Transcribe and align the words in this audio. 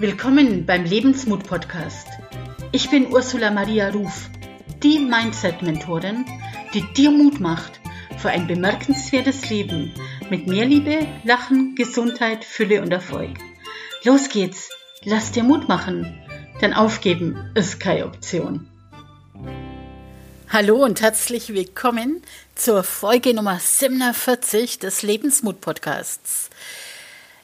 Willkommen 0.00 0.64
beim 0.64 0.84
Lebensmut 0.84 1.42
Podcast. 1.42 2.06
Ich 2.70 2.88
bin 2.88 3.12
Ursula 3.12 3.50
Maria 3.50 3.88
Ruf, 3.90 4.30
die 4.80 5.00
Mindset-Mentorin, 5.00 6.24
die 6.72 6.82
dir 6.94 7.10
Mut 7.10 7.40
macht 7.40 7.80
für 8.16 8.28
ein 8.28 8.46
bemerkenswertes 8.46 9.50
Leben 9.50 9.92
mit 10.30 10.46
mehr 10.46 10.66
Liebe, 10.66 11.04
Lachen, 11.24 11.74
Gesundheit, 11.74 12.44
Fülle 12.44 12.80
und 12.80 12.92
Erfolg. 12.92 13.38
Los 14.04 14.28
geht's, 14.28 14.70
lass 15.02 15.32
dir 15.32 15.42
Mut 15.42 15.66
machen, 15.66 16.16
denn 16.60 16.74
aufgeben 16.74 17.50
ist 17.56 17.80
keine 17.80 18.06
Option. 18.06 18.68
Hallo 20.48 20.76
und 20.76 21.00
herzlich 21.00 21.52
willkommen 21.52 22.22
zur 22.54 22.84
Folge 22.84 23.34
Nummer 23.34 23.58
47 23.58 24.78
des 24.78 25.02
Lebensmut 25.02 25.60
Podcasts. 25.60 26.50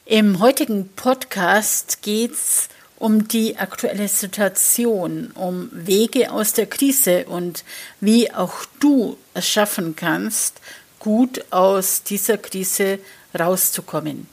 Im 0.07 0.39
heutigen 0.39 0.87
Podcast 0.89 2.03
geht 2.03 2.33
es 2.33 2.69
um 2.99 3.27
die 3.27 3.57
aktuelle 3.57 4.07
Situation, 4.07 5.31
um 5.33 5.67
Wege 5.71 6.31
aus 6.31 6.53
der 6.53 6.67
Krise 6.67 7.25
und 7.25 7.63
wie 8.01 8.31
auch 8.31 8.65
du 8.79 9.17
es 9.33 9.49
schaffen 9.49 9.95
kannst, 9.95 10.61
gut 10.99 11.43
aus 11.49 12.03
dieser 12.03 12.37
Krise 12.37 12.99
rauszukommen. 13.37 14.27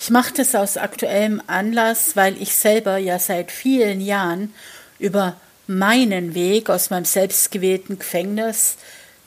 Ich 0.00 0.08
mache 0.08 0.32
das 0.32 0.54
aus 0.54 0.78
aktuellem 0.78 1.42
Anlass, 1.46 2.16
weil 2.16 2.40
ich 2.40 2.56
selber 2.56 2.96
ja 2.96 3.18
seit 3.18 3.50
vielen 3.50 4.00
Jahren 4.00 4.54
über 4.98 5.38
meinen 5.66 6.34
Weg 6.34 6.70
aus 6.70 6.88
meinem 6.88 7.04
selbstgewählten 7.04 7.98
Gefängnis 7.98 8.76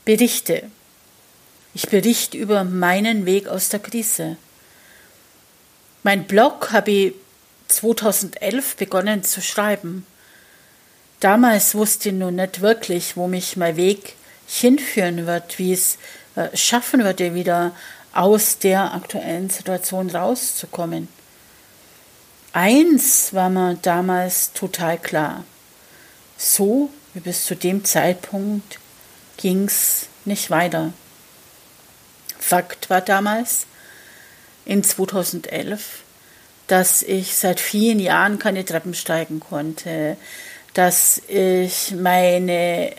berichte. 0.03 0.63
Ich 1.75 1.89
berichte 1.89 2.39
über 2.39 2.63
meinen 2.63 3.27
Weg 3.27 3.47
aus 3.47 3.69
der 3.69 3.81
Krise. 3.81 4.37
Mein 6.07 6.23
Blog 6.23 6.71
habe 6.71 6.89
ich 6.89 7.15
2011 7.67 8.77
begonnen 8.77 9.23
zu 9.23 9.41
schreiben. 9.41 10.07
Damals 11.19 11.75
wusste 11.75 12.07
ich 12.07 12.15
noch 12.15 12.31
nicht 12.31 12.61
wirklich, 12.61 13.17
wo 13.17 13.27
mich 13.27 13.57
mein 13.57 13.75
Weg 13.75 14.13
hinführen 14.47 15.27
wird, 15.27 15.59
wie 15.59 15.73
es 15.73 15.97
äh, 16.37 16.55
schaffen 16.55 17.03
würde, 17.03 17.33
wieder 17.33 17.75
aus 18.13 18.57
der 18.57 18.93
aktuellen 18.93 19.49
Situation 19.49 20.09
rauszukommen. 20.09 21.09
Eins 22.53 23.33
war 23.33 23.49
mir 23.49 23.75
damals 23.75 24.53
total 24.53 24.97
klar. 24.99 25.43
So 26.37 26.89
wie 27.15 27.19
bis 27.19 27.43
zu 27.43 27.53
dem 27.53 27.83
Zeitpunkt 27.83 28.79
ging's 29.35 30.07
nicht 30.23 30.51
weiter. 30.51 30.93
Fakt 32.39 32.89
war 32.89 33.01
damals, 33.01 33.65
in 34.67 34.83
2011, 34.83 36.03
dass 36.67 37.01
ich 37.01 37.35
seit 37.35 37.59
vielen 37.59 37.99
Jahren 37.99 38.37
keine 38.37 38.65
Treppen 38.65 38.93
steigen 38.93 39.39
konnte, 39.39 40.17
dass 40.73 41.21
ich 41.27 41.95
meine 41.95 42.91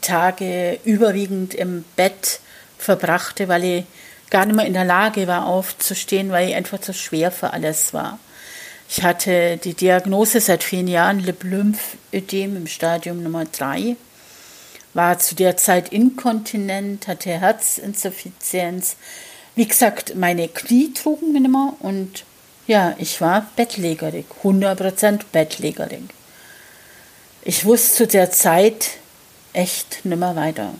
Tage 0.00 0.78
überwiegend 0.84 1.54
im 1.54 1.84
Bett 1.96 2.40
verbrachte, 2.78 3.48
weil 3.48 3.64
ich 3.64 3.84
gar 4.30 4.46
nicht 4.46 4.54
mehr 4.54 4.66
in 4.66 4.74
der 4.74 4.84
Lage 4.84 5.26
war 5.26 5.46
aufzustehen, 5.46 6.30
weil 6.30 6.50
ich 6.50 6.54
einfach 6.54 6.80
zu 6.80 6.94
schwer 6.94 7.32
für 7.32 7.52
alles 7.52 7.92
war. 7.92 8.18
Ich 8.88 9.02
hatte 9.02 9.58
die 9.58 9.74
Diagnose 9.74 10.40
seit 10.40 10.62
vielen 10.62 10.88
Jahren 10.88 11.18
Lymphödem 11.20 12.56
im 12.56 12.66
Stadium 12.66 13.22
Nummer 13.22 13.44
3, 13.44 13.96
war 14.94 15.18
zu 15.18 15.34
der 15.34 15.56
Zeit 15.56 15.92
inkontinent, 15.92 17.08
hatte 17.08 17.30
Herzinsuffizienz, 17.30 18.96
wie 19.58 19.66
gesagt, 19.66 20.14
meine 20.14 20.46
Knie 20.46 20.92
trugen 20.94 21.32
mir 21.32 21.40
nimmer 21.40 21.74
und 21.80 22.24
ja, 22.68 22.94
ich 22.98 23.20
war 23.20 23.44
bettlägerig, 23.56 24.26
100% 24.44 25.22
bettlägerig. 25.32 26.04
Ich 27.42 27.64
wusste 27.64 27.94
zu 27.96 28.06
der 28.06 28.30
Zeit 28.30 28.90
echt 29.54 30.04
nimmer 30.04 30.36
weiter. 30.36 30.74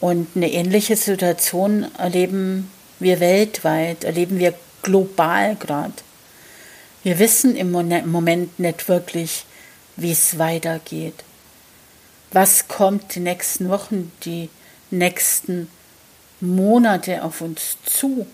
Und 0.00 0.26
eine 0.34 0.50
ähnliche 0.50 0.96
Situation 0.96 1.86
erleben 1.96 2.72
wir 2.98 3.20
weltweit, 3.20 4.02
erleben 4.02 4.40
wir 4.40 4.54
global 4.82 5.54
gerade. 5.54 5.94
Wir 7.04 7.20
wissen 7.20 7.54
im 7.54 7.70
Moment 7.70 8.58
nicht 8.58 8.88
wirklich, 8.88 9.44
wie 9.94 10.10
es 10.10 10.40
weitergeht. 10.40 11.22
Was 12.32 12.66
kommt 12.66 13.14
die 13.14 13.20
nächsten 13.20 13.68
Wochen, 13.68 14.10
die 14.24 14.50
nächsten 14.90 15.68
Monate 16.40 17.22
auf 17.24 17.40
uns 17.40 17.76
zu? 17.84 18.26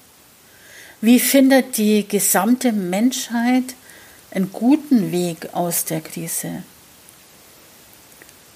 Wie 1.01 1.21
findet 1.21 1.77
die 1.77 2.07
gesamte 2.07 2.73
Menschheit 2.73 3.75
einen 4.31 4.53
guten 4.53 5.13
Weg 5.13 5.53
aus 5.53 5.85
der 5.85 6.01
Krise? 6.01 6.62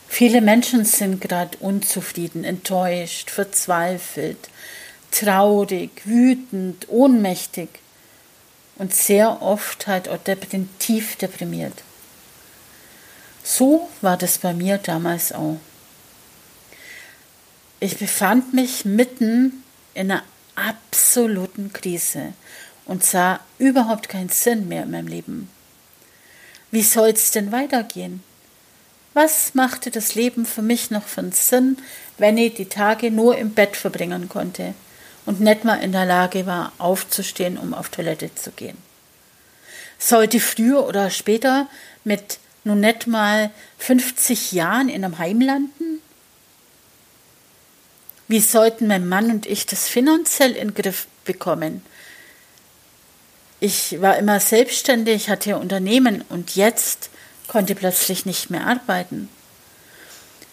Viele 0.09 0.41
Menschen 0.41 0.85
sind 0.85 1.21
gerade 1.21 1.59
unzufrieden, 1.59 2.45
enttäuscht, 2.45 3.31
verzweifelt, 3.31 4.49
traurig, 5.11 5.91
wütend, 6.05 6.89
ohnmächtig 6.89 7.69
und 8.77 8.95
sehr 8.95 9.43
oft 9.43 9.87
halt 9.87 10.09
auch 10.09 10.19
tief 10.79 11.17
deprimiert. 11.17 11.83
So 13.43 13.89
war 14.01 14.17
das 14.17 14.39
bei 14.39 14.55
mir 14.55 14.79
damals 14.79 15.33
auch. 15.33 15.59
Ich 17.87 17.99
befand 17.99 18.53
mich 18.53 18.85
mitten 18.85 19.63
in 19.95 20.11
einer 20.11 20.25
absoluten 20.57 21.73
Krise 21.73 22.33
und 22.85 23.05
sah 23.05 23.39
überhaupt 23.61 24.09
keinen 24.09 24.29
Sinn 24.29 24.67
mehr 24.67 24.83
in 24.83 24.91
meinem 24.91 25.07
Leben. 25.07 25.49
Wie 26.73 26.83
soll's 26.83 27.31
denn 27.31 27.53
weitergehen? 27.53 28.25
Was 29.15 29.55
machte 29.55 29.93
das 29.93 30.17
Leben 30.17 30.47
für 30.47 30.63
mich 30.63 30.91
noch 30.91 31.05
einen 31.17 31.31
Sinn, 31.31 31.79
wenn 32.19 32.37
ich 32.39 32.55
die 32.55 32.69
Tage 32.69 33.13
nur 33.13 33.39
im 33.39 33.55
Bett 33.55 33.77
verbringen 33.77 34.29
konnte 34.29 34.75
und 35.25 35.39
nicht 35.41 35.63
mal 35.63 35.77
in 35.77 35.93
der 35.93 36.07
Lage 36.07 36.45
war, 36.45 36.73
aufzustehen, 36.79 37.57
um 37.57 37.73
auf 37.73 37.91
Toilette 37.91 38.35
zu 38.35 38.51
gehen? 38.51 38.79
Sollte 39.97 40.41
früher 40.41 40.85
oder 40.89 41.11
später 41.11 41.69
mit 42.03 42.41
nun 42.65 42.81
nicht 42.81 43.07
mal 43.07 43.53
50 43.79 44.51
Jahren 44.51 44.89
in 44.89 45.05
einem 45.05 45.19
Heim 45.19 45.41
landen? 45.41 45.86
Wie 48.29 48.41
sollten 48.41 48.89
mein 48.89 49.09
Mann 49.09 49.31
und 49.31 49.47
ich 49.47 49.67
das 49.67 49.89
finanziell 49.89 50.53
in 50.53 50.69
den 50.69 50.75
Griff 50.75 51.07
bekommen? 51.25 51.83
Ich 53.61 54.01
war 54.01 54.19
immer 54.19 54.41
selbstständig, 54.41 55.29
hatte 55.29 55.55
ein 55.55 55.61
Unternehmen 55.61 56.25
und 56.29 56.57
jetzt 56.57 57.11
konnte 57.47 57.75
plötzlich 57.75 58.27
nicht 58.27 58.51
mehr 58.51 58.67
arbeiten. 58.67 59.29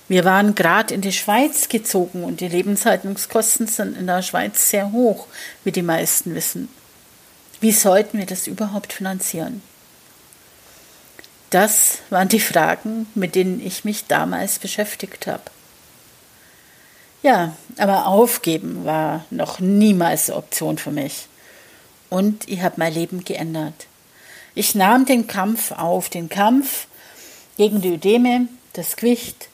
Wir 0.07 0.25
waren 0.25 0.53
gerade 0.53 0.93
in 0.93 1.01
die 1.01 1.11
Schweiz 1.11 1.69
gezogen 1.69 2.23
und 2.23 2.41
die 2.41 2.47
Lebenshaltungskosten 2.47 3.67
sind 3.67 3.97
in 3.97 4.05
der 4.05 4.21
Schweiz 4.21 4.69
sehr 4.69 4.91
hoch, 4.91 5.27
wie 5.63 5.71
die 5.71 5.81
meisten 5.81 6.35
wissen. 6.35 6.69
Wie 7.61 7.71
sollten 7.71 8.19
wir 8.19 8.25
das 8.25 8.47
überhaupt 8.47 8.93
finanzieren? 8.93 9.63
Das 11.49 11.99
waren 12.09 12.29
die 12.29 12.39
Fragen, 12.39 13.07
mit 13.15 13.35
denen 13.35 13.65
ich 13.65 13.85
mich 13.85 14.05
damals 14.07 14.59
beschäftigt 14.59 15.27
habe. 15.27 15.43
Ja, 17.23 17.55
aber 17.77 18.07
aufgeben 18.07 18.83
war 18.83 19.25
noch 19.29 19.59
niemals 19.59 20.29
Option 20.29 20.77
für 20.77 20.91
mich. 20.91 21.27
Und 22.09 22.47
ich 22.49 22.61
habe 22.61 22.75
mein 22.77 22.93
Leben 22.93 23.23
geändert. 23.23 23.87
Ich 24.55 24.75
nahm 24.75 25.05
den 25.05 25.25
Kampf 25.25 25.71
auf, 25.71 26.09
den 26.09 26.29
Kampf 26.29 26.85
gegen 27.57 27.81
die 27.81 27.93
Ödeme, 27.93 28.47
das 28.73 28.97
Gewicht 28.97 29.47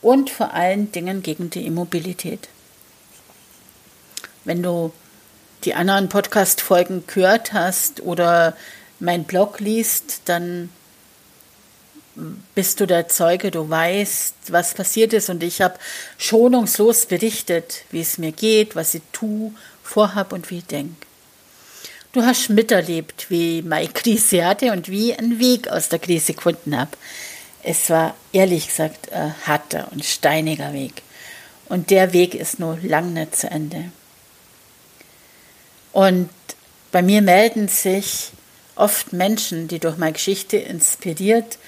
und 0.00 0.30
vor 0.30 0.54
allen 0.54 0.92
Dingen 0.92 1.22
gegen 1.22 1.50
die 1.50 1.66
Immobilität. 1.66 2.48
Wenn 4.44 4.62
du 4.62 4.92
die 5.64 5.74
anderen 5.74 6.08
Podcast-Folgen 6.08 7.04
gehört 7.06 7.52
hast 7.52 8.00
oder 8.00 8.56
mein 9.00 9.24
Blog 9.24 9.58
liest, 9.58 10.22
dann 10.26 10.70
bist 12.54 12.80
du 12.80 12.86
der 12.86 13.08
Zeuge, 13.08 13.50
du 13.50 13.68
weißt, 13.68 14.34
was 14.48 14.74
passiert 14.74 15.12
ist 15.12 15.30
und 15.30 15.42
ich 15.42 15.60
habe 15.60 15.78
schonungslos 16.18 17.06
berichtet, 17.06 17.84
wie 17.90 18.00
es 18.00 18.18
mir 18.18 18.32
geht, 18.32 18.76
was 18.76 18.94
ich 18.94 19.02
tue, 19.12 19.52
vorhab 19.82 20.32
und 20.32 20.50
wie 20.50 20.58
ich 20.58 20.66
denke. 20.66 21.06
Du 22.12 22.22
hast 22.22 22.48
miterlebt, 22.48 23.30
wie 23.30 23.62
meine 23.62 23.88
Krise 23.88 24.44
hatte 24.44 24.72
und 24.72 24.88
wie 24.88 25.12
ich 25.12 25.18
einen 25.18 25.38
Weg 25.38 25.68
aus 25.68 25.88
der 25.88 25.98
Krise 25.98 26.34
gefunden 26.34 26.76
habe. 26.76 26.90
Es 27.62 27.90
war 27.90 28.14
ehrlich 28.32 28.68
gesagt 28.68 29.12
ein 29.12 29.34
harter 29.46 29.88
und 29.92 30.04
steiniger 30.04 30.72
Weg. 30.72 31.02
Und 31.68 31.90
der 31.90 32.12
Weg 32.14 32.34
ist 32.34 32.58
nur 32.58 32.78
lang 32.82 33.12
nicht 33.12 33.36
zu 33.36 33.50
Ende. 33.50 33.92
Und 35.92 36.30
bei 36.92 37.02
mir 37.02 37.20
melden 37.20 37.68
sich 37.68 38.30
oft 38.74 39.12
Menschen, 39.12 39.68
die 39.68 39.78
durch 39.78 39.98
meine 39.98 40.12
Geschichte 40.12 40.56
inspiriert 40.56 41.58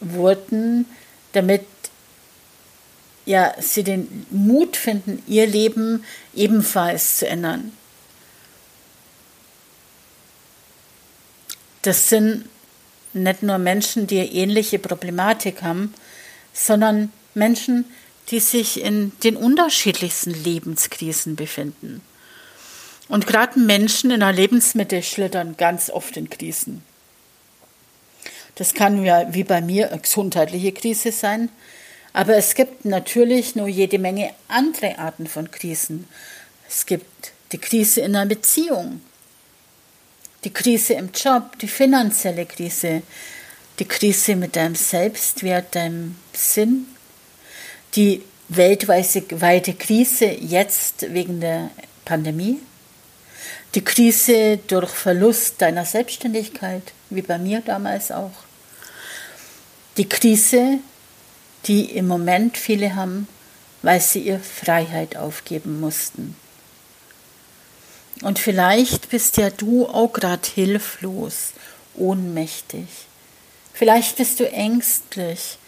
wurden, 0.00 0.86
damit 1.32 1.64
ja, 3.24 3.54
sie 3.60 3.82
den 3.82 4.26
Mut 4.30 4.76
finden, 4.76 5.22
ihr 5.26 5.46
Leben 5.46 6.04
ebenfalls 6.34 7.18
zu 7.18 7.28
ändern. 7.28 7.72
Das 11.82 12.08
sind 12.08 12.48
nicht 13.12 13.42
nur 13.42 13.58
Menschen, 13.58 14.06
die 14.06 14.18
ähnliche 14.18 14.78
Problematik 14.78 15.62
haben, 15.62 15.92
sondern 16.52 17.12
Menschen, 17.34 17.84
die 18.28 18.40
sich 18.40 18.82
in 18.82 19.12
den 19.22 19.36
unterschiedlichsten 19.36 20.32
Lebenskrisen 20.32 21.36
befinden. 21.36 22.02
Und 23.08 23.26
gerade 23.26 23.58
Menschen 23.58 24.10
in 24.10 24.20
der 24.20 24.32
Lebensmitte 24.32 25.02
schlittern 25.02 25.56
ganz 25.56 25.90
oft 25.90 26.16
in 26.16 26.28
Krisen. 26.28 26.82
Das 28.56 28.74
kann 28.74 29.04
ja 29.04 29.32
wie 29.32 29.44
bei 29.44 29.60
mir 29.60 29.92
eine 29.92 30.00
gesundheitliche 30.00 30.72
Krise 30.72 31.12
sein, 31.12 31.50
aber 32.12 32.36
es 32.36 32.54
gibt 32.54 32.86
natürlich 32.86 33.54
nur 33.54 33.68
jede 33.68 33.98
Menge 33.98 34.32
andere 34.48 34.98
Arten 34.98 35.26
von 35.26 35.50
Krisen. 35.50 36.08
Es 36.66 36.86
gibt 36.86 37.32
die 37.52 37.58
Krise 37.58 38.00
in 38.00 38.16
einer 38.16 38.26
Beziehung, 38.26 39.02
die 40.44 40.52
Krise 40.52 40.94
im 40.94 41.10
Job, 41.12 41.58
die 41.60 41.68
finanzielle 41.68 42.46
Krise, 42.46 43.02
die 43.78 43.84
Krise 43.84 44.36
mit 44.36 44.56
deinem 44.56 44.74
Selbstwert, 44.74 45.74
deinem 45.74 46.16
Sinn, 46.32 46.86
die 47.94 48.22
weltweite 48.48 49.74
Krise 49.74 50.26
jetzt 50.26 51.12
wegen 51.12 51.40
der 51.40 51.70
Pandemie, 52.06 52.60
die 53.74 53.84
Krise 53.84 54.58
durch 54.66 54.90
Verlust 54.90 55.60
deiner 55.60 55.84
Selbstständigkeit, 55.84 56.94
wie 57.10 57.22
bei 57.22 57.36
mir 57.36 57.60
damals 57.60 58.10
auch, 58.10 58.45
die 59.96 60.08
Krise, 60.08 60.78
die 61.66 61.84
im 61.96 62.06
Moment 62.06 62.56
viele 62.58 62.94
haben, 62.94 63.28
weil 63.82 64.00
sie 64.00 64.20
ihre 64.20 64.40
Freiheit 64.40 65.16
aufgeben 65.16 65.80
mussten. 65.80 66.36
Und 68.22 68.38
vielleicht 68.38 69.10
bist 69.10 69.36
ja 69.36 69.50
du 69.50 69.86
auch 69.86 70.12
gerade 70.12 70.48
hilflos, 70.48 71.52
ohnmächtig. 71.94 72.86
Vielleicht 73.74 74.16
bist 74.16 74.40
du 74.40 74.50
ängstlich, 74.50 75.58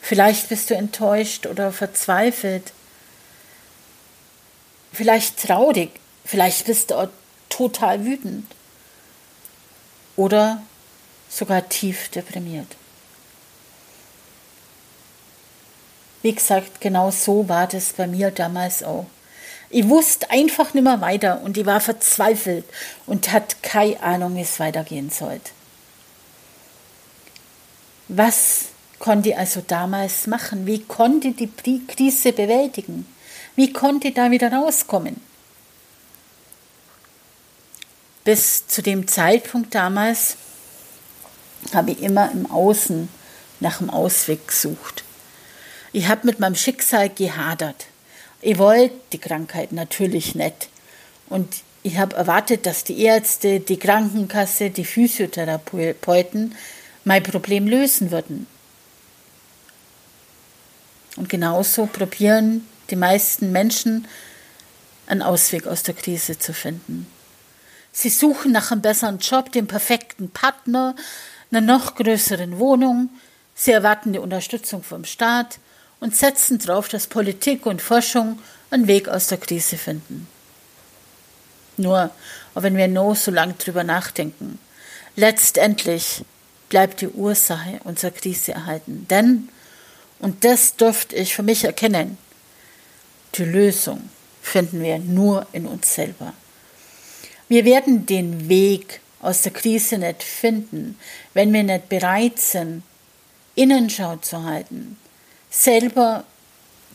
vielleicht 0.00 0.48
bist 0.48 0.70
du 0.70 0.74
enttäuscht 0.74 1.46
oder 1.46 1.72
verzweifelt, 1.72 2.72
vielleicht 4.92 5.42
traurig, 5.42 5.90
vielleicht 6.24 6.66
bist 6.66 6.90
du 6.90 6.94
auch 6.94 7.08
total 7.48 8.04
wütend 8.04 8.46
oder 10.14 10.62
sogar 11.28 11.68
tief 11.68 12.08
deprimiert. 12.08 12.68
Wie 16.26 16.34
gesagt, 16.34 16.80
genau 16.80 17.12
so 17.12 17.48
war 17.48 17.68
das 17.68 17.92
bei 17.92 18.08
mir 18.08 18.32
damals 18.32 18.82
auch. 18.82 19.06
Ich 19.70 19.88
wusste 19.88 20.28
einfach 20.28 20.74
nicht 20.74 20.82
mehr 20.82 21.00
weiter 21.00 21.40
und 21.44 21.56
ich 21.56 21.64
war 21.64 21.80
verzweifelt 21.80 22.64
und 23.06 23.30
hatte 23.30 23.54
keine 23.62 24.02
Ahnung, 24.02 24.34
wie 24.34 24.40
es 24.40 24.58
weitergehen 24.58 25.08
sollte. 25.10 25.52
Was 28.08 28.64
konnte 28.98 29.28
ich 29.28 29.38
also 29.38 29.62
damals 29.64 30.26
machen? 30.26 30.66
Wie 30.66 30.82
konnte 30.82 31.28
ich 31.28 31.48
die 31.64 31.86
Krise 31.86 32.32
bewältigen? 32.32 33.06
Wie 33.54 33.72
konnte 33.72 34.08
ich 34.08 34.14
da 34.14 34.28
wieder 34.32 34.52
rauskommen? 34.52 35.20
Bis 38.24 38.66
zu 38.66 38.82
dem 38.82 39.06
Zeitpunkt 39.06 39.72
damals 39.76 40.36
habe 41.72 41.92
ich 41.92 42.02
immer 42.02 42.32
im 42.32 42.50
Außen 42.50 43.08
nach 43.60 43.78
dem 43.78 43.90
Ausweg 43.90 44.48
gesucht. 44.48 45.05
Ich 45.96 46.08
habe 46.08 46.26
mit 46.26 46.40
meinem 46.40 46.56
Schicksal 46.56 47.08
gehadert. 47.08 47.86
Ich 48.42 48.58
wollte 48.58 48.94
die 49.14 49.18
Krankheit 49.18 49.72
natürlich 49.72 50.34
nicht. 50.34 50.68
Und 51.30 51.48
ich 51.82 51.96
habe 51.96 52.14
erwartet, 52.14 52.66
dass 52.66 52.84
die 52.84 53.00
Ärzte, 53.00 53.60
die 53.60 53.78
Krankenkasse, 53.78 54.68
die 54.68 54.84
Physiotherapeuten 54.84 56.54
mein 57.04 57.22
Problem 57.22 57.66
lösen 57.66 58.10
würden. 58.10 58.46
Und 61.16 61.30
genauso 61.30 61.86
probieren 61.86 62.68
die 62.90 62.96
meisten 62.96 63.50
Menschen 63.50 64.06
einen 65.06 65.22
Ausweg 65.22 65.66
aus 65.66 65.82
der 65.82 65.94
Krise 65.94 66.38
zu 66.38 66.52
finden. 66.52 67.06
Sie 67.90 68.10
suchen 68.10 68.52
nach 68.52 68.70
einem 68.70 68.82
besseren 68.82 69.18
Job, 69.18 69.50
dem 69.50 69.66
perfekten 69.66 70.28
Partner, 70.28 70.94
einer 71.50 71.62
noch 71.62 71.94
größeren 71.94 72.58
Wohnung. 72.58 73.08
Sie 73.54 73.72
erwarten 73.72 74.12
die 74.12 74.18
Unterstützung 74.18 74.82
vom 74.82 75.06
Staat 75.06 75.58
und 76.06 76.14
setzen 76.14 76.60
darauf, 76.60 76.86
dass 76.86 77.08
Politik 77.08 77.66
und 77.66 77.82
Forschung 77.82 78.38
einen 78.70 78.86
Weg 78.86 79.08
aus 79.08 79.26
der 79.26 79.38
Krise 79.38 79.76
finden. 79.76 80.28
Nur, 81.78 82.12
auch 82.54 82.62
wenn 82.62 82.76
wir 82.76 82.86
noch 82.86 83.16
so 83.16 83.32
lange 83.32 83.54
drüber 83.54 83.82
nachdenken, 83.82 84.60
letztendlich 85.16 86.24
bleibt 86.68 87.00
die 87.00 87.08
Ursache 87.08 87.80
unserer 87.82 88.12
Krise 88.12 88.52
erhalten. 88.52 89.08
Denn, 89.10 89.48
und 90.20 90.44
das 90.44 90.76
durfte 90.76 91.16
ich 91.16 91.34
für 91.34 91.42
mich 91.42 91.64
erkennen, 91.64 92.18
die 93.34 93.42
Lösung 93.42 94.08
finden 94.42 94.84
wir 94.84 95.00
nur 95.00 95.48
in 95.50 95.66
uns 95.66 95.92
selber. 95.92 96.34
Wir 97.48 97.64
werden 97.64 98.06
den 98.06 98.48
Weg 98.48 99.00
aus 99.20 99.42
der 99.42 99.52
Krise 99.52 99.98
nicht 99.98 100.22
finden, 100.22 101.00
wenn 101.34 101.52
wir 101.52 101.64
nicht 101.64 101.88
bereit 101.88 102.38
sind, 102.38 102.84
Innenschau 103.56 104.18
zu 104.18 104.44
halten, 104.44 104.98
selber 105.56 106.24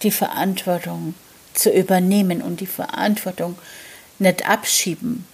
die 0.03 0.11
Verantwortung 0.11 1.15
zu 1.53 1.71
übernehmen 1.71 2.41
und 2.41 2.59
die 2.59 2.67
Verantwortung 2.67 3.57
nicht 4.19 4.47
abschieben. 4.47 5.27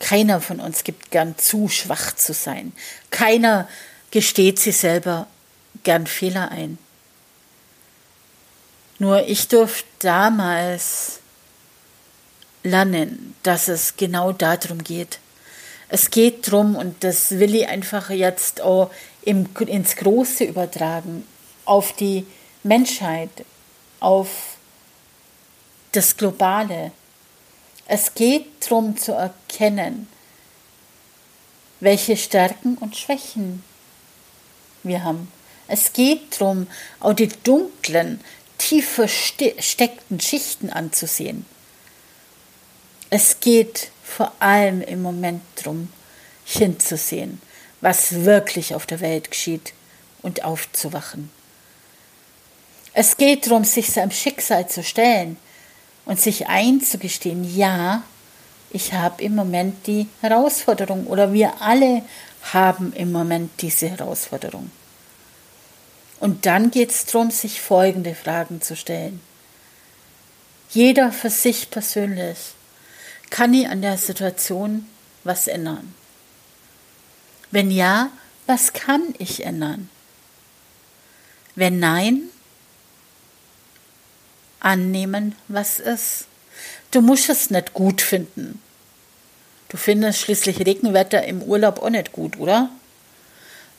Keiner 0.00 0.40
von 0.40 0.60
uns 0.60 0.84
gibt 0.84 1.10
gern 1.10 1.36
zu, 1.36 1.68
schwach 1.68 2.14
zu 2.14 2.32
sein. 2.32 2.72
Keiner 3.10 3.68
gesteht 4.10 4.58
sich 4.58 4.76
selber 4.76 5.26
gern 5.82 6.06
Fehler 6.06 6.50
ein. 6.50 6.78
Nur 8.98 9.28
ich 9.28 9.48
durfte 9.48 9.86
damals 10.00 11.20
lernen, 12.62 13.34
dass 13.42 13.68
es 13.68 13.96
genau 13.96 14.32
darum 14.32 14.82
geht. 14.82 15.18
Es 15.88 16.10
geht 16.10 16.48
darum, 16.48 16.76
und 16.76 17.02
das 17.04 17.38
will 17.38 17.54
ich 17.54 17.68
einfach 17.68 18.10
jetzt 18.10 18.60
auch 18.60 18.90
ins 19.22 19.96
Große 19.96 20.44
übertragen, 20.44 21.24
auf 21.68 21.92
die 21.92 22.26
Menschheit, 22.62 23.44
auf 24.00 24.56
das 25.92 26.16
Globale. 26.16 26.92
Es 27.86 28.14
geht 28.14 28.46
darum 28.64 28.96
zu 28.96 29.12
erkennen, 29.12 30.08
welche 31.80 32.16
Stärken 32.16 32.76
und 32.78 32.96
Schwächen 32.96 33.62
wir 34.82 35.04
haben. 35.04 35.30
Es 35.66 35.92
geht 35.92 36.40
darum, 36.40 36.66
auch 37.00 37.12
die 37.12 37.28
dunklen, 37.28 38.20
tief 38.56 38.88
versteckten 38.88 40.20
Schichten 40.20 40.70
anzusehen. 40.70 41.44
Es 43.10 43.40
geht 43.40 43.90
vor 44.02 44.32
allem 44.38 44.80
im 44.80 45.02
Moment 45.02 45.42
darum, 45.56 45.92
hinzusehen, 46.44 47.42
was 47.82 48.24
wirklich 48.24 48.74
auf 48.74 48.86
der 48.86 49.00
Welt 49.00 49.30
geschieht 49.30 49.74
und 50.22 50.44
aufzuwachen. 50.44 51.30
Es 53.00 53.16
geht 53.16 53.46
darum, 53.46 53.62
sich 53.62 53.92
seinem 53.92 54.10
Schicksal 54.10 54.68
zu 54.68 54.82
stellen 54.82 55.36
und 56.04 56.20
sich 56.20 56.48
einzugestehen, 56.48 57.44
ja, 57.56 58.02
ich 58.70 58.92
habe 58.92 59.22
im 59.22 59.36
Moment 59.36 59.86
die 59.86 60.08
Herausforderung 60.20 61.06
oder 61.06 61.32
wir 61.32 61.62
alle 61.62 62.02
haben 62.52 62.92
im 62.94 63.12
Moment 63.12 63.52
diese 63.62 63.88
Herausforderung. 63.88 64.72
Und 66.18 66.44
dann 66.44 66.72
geht 66.72 66.90
es 66.90 67.06
darum, 67.06 67.30
sich 67.30 67.60
folgende 67.60 68.16
Fragen 68.16 68.62
zu 68.62 68.74
stellen. 68.74 69.20
Jeder 70.70 71.12
für 71.12 71.30
sich 71.30 71.70
persönlich. 71.70 72.38
Kann 73.30 73.54
ich 73.54 73.68
an 73.68 73.80
der 73.80 73.96
Situation 73.96 74.88
was 75.22 75.46
ändern? 75.46 75.94
Wenn 77.52 77.70
ja, 77.70 78.10
was 78.46 78.72
kann 78.72 79.14
ich 79.18 79.44
ändern? 79.44 79.88
Wenn 81.54 81.78
nein, 81.78 82.30
annehmen, 84.60 85.34
was 85.48 85.78
ist. 85.78 86.26
Du 86.90 87.00
musst 87.00 87.28
es 87.28 87.50
nicht 87.50 87.74
gut 87.74 88.00
finden. 88.00 88.62
Du 89.68 89.76
findest 89.76 90.20
schließlich 90.20 90.60
Regenwetter 90.60 91.24
im 91.24 91.42
Urlaub 91.42 91.82
auch 91.82 91.90
nicht 91.90 92.12
gut, 92.12 92.38
oder? 92.38 92.70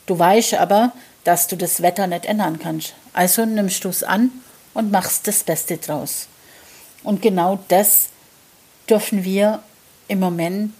Du 0.06 0.18
weißt 0.18 0.54
aber, 0.54 0.92
dass 1.24 1.46
du 1.48 1.56
das 1.56 1.82
Wetter 1.82 2.06
nicht 2.06 2.26
ändern 2.26 2.58
kannst. 2.58 2.94
Also 3.12 3.44
nimmst 3.44 3.84
du 3.84 3.88
es 3.88 4.02
an 4.02 4.30
und 4.74 4.90
machst 4.90 5.26
das 5.26 5.42
Beste 5.42 5.78
draus. 5.78 6.28
Und 7.02 7.22
genau 7.22 7.58
das 7.68 8.08
dürfen 8.88 9.24
wir 9.24 9.62
im 10.08 10.20
Moment 10.20 10.74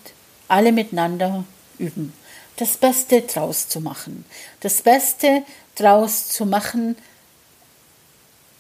alle 0.49 0.73
miteinander 0.73 1.45
üben. 1.79 2.13
Das 2.57 2.77
Beste 2.77 3.23
draus 3.23 3.69
zu 3.69 3.81
machen. 3.81 4.25
Das 4.61 4.83
Beste 4.83 5.45
draus 5.77 6.29
zu 6.29 6.45
machen, 6.45 6.97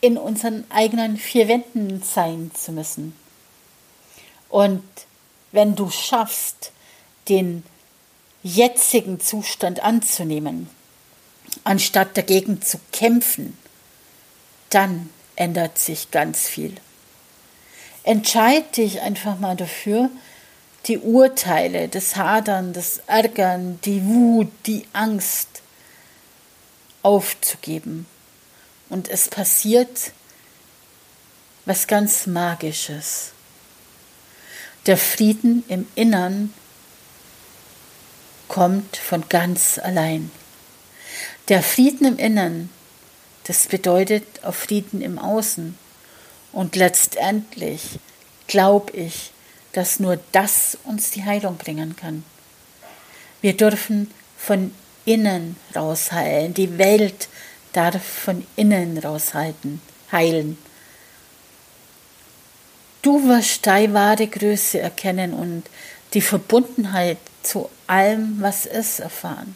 in 0.00 0.16
unseren 0.16 0.64
eigenen 0.70 1.16
vier 1.16 1.48
Wänden 1.48 2.02
sein 2.02 2.50
zu 2.54 2.72
müssen. 2.72 3.14
Und 4.48 4.82
wenn 5.52 5.74
du 5.76 5.90
schaffst, 5.90 6.72
den 7.28 7.62
jetzigen 8.42 9.20
Zustand 9.20 9.80
anzunehmen, 9.80 10.68
anstatt 11.64 12.16
dagegen 12.16 12.62
zu 12.62 12.80
kämpfen, 12.92 13.56
dann 14.70 15.10
ändert 15.36 15.78
sich 15.78 16.10
ganz 16.10 16.48
viel. 16.48 16.74
Entscheide 18.02 18.66
dich 18.76 19.00
einfach 19.00 19.38
mal 19.38 19.56
dafür, 19.56 20.10
die 20.86 20.98
Urteile, 20.98 21.88
das 21.88 22.16
Hadern, 22.16 22.72
das 22.72 23.02
Ärgern, 23.06 23.78
die 23.84 24.04
Wut, 24.06 24.50
die 24.66 24.86
Angst 24.92 25.62
aufzugeben. 27.02 28.06
Und 28.90 29.08
es 29.08 29.28
passiert 29.28 30.12
was 31.64 31.86
ganz 31.86 32.26
Magisches. 32.26 33.32
Der 34.86 34.96
Frieden 34.96 35.64
im 35.68 35.86
Innern 35.94 36.52
kommt 38.48 38.96
von 38.96 39.28
ganz 39.28 39.78
allein. 39.78 40.30
Der 41.48 41.62
Frieden 41.62 42.06
im 42.06 42.18
Innern, 42.18 42.70
das 43.44 43.68
bedeutet 43.68 44.24
auch 44.42 44.54
Frieden 44.54 45.00
im 45.00 45.18
Außen. 45.18 45.78
Und 46.52 46.74
letztendlich 46.74 48.00
glaube 48.48 48.92
ich, 48.92 49.30
dass 49.72 50.00
nur 50.00 50.18
das 50.32 50.76
uns 50.84 51.10
die 51.10 51.24
Heilung 51.24 51.56
bringen 51.56 51.94
kann. 51.94 52.24
Wir 53.40 53.56
dürfen 53.56 54.10
von 54.36 54.74
innen 55.04 55.56
raus 55.76 56.10
heilen. 56.12 56.54
Die 56.54 56.78
Welt 56.78 57.28
darf 57.72 58.02
von 58.02 58.46
innen 58.56 58.98
raus 58.98 59.32
heilen. 59.34 60.58
Du 63.02 63.26
wirst 63.28 63.66
deine 63.66 63.94
wahre 63.94 64.26
Größe 64.26 64.78
erkennen 64.78 65.32
und 65.32 65.64
die 66.12 66.20
Verbundenheit 66.20 67.18
zu 67.42 67.70
allem, 67.86 68.36
was 68.40 68.66
ist, 68.66 69.00
erfahren. 69.00 69.54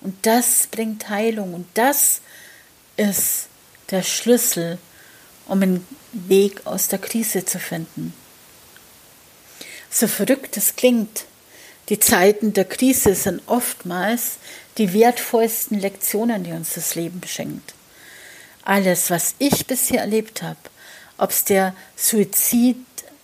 Und 0.00 0.26
das 0.26 0.66
bringt 0.70 1.08
Heilung 1.08 1.54
und 1.54 1.66
das 1.74 2.20
ist 2.96 3.48
der 3.90 4.02
Schlüssel, 4.02 4.78
um 5.46 5.62
einen 5.62 5.86
Weg 6.12 6.66
aus 6.66 6.88
der 6.88 6.98
Krise 6.98 7.44
zu 7.44 7.58
finden. 7.58 8.14
So 9.90 10.06
verrückt 10.06 10.56
es 10.56 10.76
klingt, 10.76 11.26
die 11.88 11.98
Zeiten 11.98 12.52
der 12.52 12.64
Krise 12.64 13.14
sind 13.14 13.42
oftmals 13.46 14.38
die 14.78 14.92
wertvollsten 14.92 15.78
Lektionen, 15.78 16.44
die 16.44 16.52
uns 16.52 16.74
das 16.74 16.94
Leben 16.94 17.20
schenkt. 17.26 17.74
Alles, 18.62 19.10
was 19.10 19.34
ich 19.38 19.66
bisher 19.66 20.00
erlebt 20.00 20.42
habe, 20.42 20.58
ob 21.18 21.30
es 21.30 21.44
der 21.44 21.74
Suizid 21.96 22.76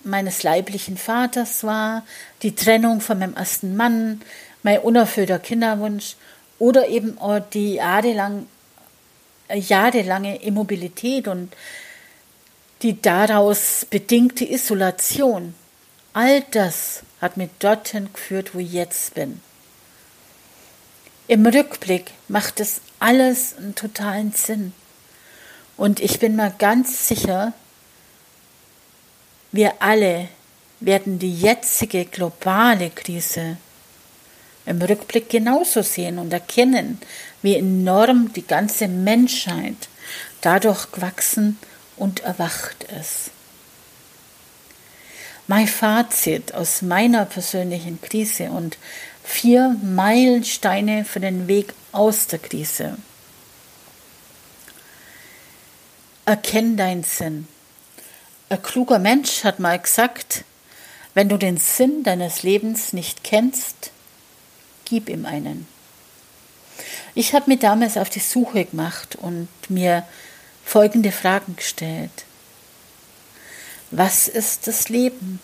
meines 0.03 0.43
leiblichen 0.43 0.97
Vaters 0.97 1.65
war, 1.65 2.05
die 2.43 2.55
Trennung 2.55 3.01
von 3.01 3.19
meinem 3.19 3.35
ersten 3.35 3.77
Mann, 3.77 4.21
mein 4.63 4.81
unerfüllter 4.81 5.39
Kinderwunsch 5.39 6.17
oder 6.59 6.89
eben 6.89 7.19
auch 7.19 7.41
die 7.41 7.75
jahrelang, 7.75 8.47
jahrelange 9.53 10.43
Immobilität 10.43 11.29
und 11.29 11.55
die 12.83 13.01
daraus 13.01 13.87
bedingte 13.89 14.45
Isolation. 14.45 15.55
All 16.13 16.43
das 16.51 17.03
hat 17.21 17.37
mich 17.37 17.51
dorthin 17.59 18.13
geführt, 18.13 18.55
wo 18.55 18.59
ich 18.59 18.73
jetzt 18.73 19.15
bin. 19.15 19.41
Im 21.29 21.45
Rückblick 21.45 22.13
macht 22.29 22.61
es 22.61 22.81
alles 23.01 23.57
einen 23.57 23.75
totalen 23.75 24.33
Sinn. 24.33 24.73
Und 25.77 26.01
ich 26.01 26.21
bin 26.21 26.37
mir 26.37 26.55
ganz 26.57 27.09
sicher, 27.09 27.53
wir 29.51 29.75
alle 29.81 30.29
werden 30.81 31.19
die 31.19 31.35
jetzige 31.35 32.05
globale 32.05 32.91
Krise 32.91 33.57
im 34.67 34.83
Rückblick 34.83 35.31
genauso 35.31 35.83
sehen 35.83 36.19
und 36.19 36.33
erkennen, 36.33 37.01
wie 37.43 37.57
enorm 37.57 38.33
die 38.33 38.47
ganze 38.47 38.89
Menschheit 38.89 39.89
dadurch 40.41 40.93
gewachsen 40.93 41.59
und 41.97 42.21
erwacht 42.21 42.85
ist. 43.01 43.31
Mein 45.49 45.69
Fazit 45.69 46.55
aus 46.55 46.83
meiner 46.83 47.25
persönlichen 47.25 48.01
Krise 48.01 48.51
und 48.51 48.79
vier 49.27 49.77
Meilensteine 49.83 51.05
für 51.05 51.21
den 51.21 51.49
Weg 51.49 51.75
aus 51.93 52.29
der 52.29 52.39
Krise. 52.39 52.97
Erkenn 56.25 56.77
deinen 56.77 57.03
Sinn. 57.03 57.49
Ein 58.49 58.63
kluger 58.63 58.99
Mensch 58.99 59.45
hat 59.45 59.59
mal 59.59 59.79
gesagt, 59.79 60.45
wenn 61.15 61.29
du 61.29 61.37
den 61.37 61.57
Sinn 61.57 62.05
deines 62.05 62.45
Lebens 62.45 62.93
nicht 62.93 63.25
kennst, 63.25 63.91
gib 64.85 65.09
ihm 65.09 65.27
einen. 65.27 65.67
Ich 67.15 67.35
habe 67.35 67.51
mir 67.51 67.59
damals 67.59 67.97
auf 67.97 68.09
die 68.09 68.21
Suche 68.21 68.65
gemacht 68.65 69.17
und 69.17 69.49
mir 69.69 70.07
folgende 70.65 71.11
Fragen 71.11 71.57
gestellt. 71.57 72.25
Was 73.91 74.29
ist 74.29 74.67
das 74.67 74.89
Leben? 74.89 75.41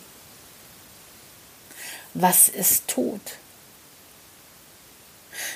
Was 2.13 2.49
ist 2.49 2.87
Tod? 2.87 3.21